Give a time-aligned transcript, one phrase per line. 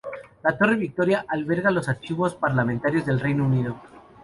[0.41, 3.79] La torre Victoria alberga los archivos parlamentarios del Reino Unido.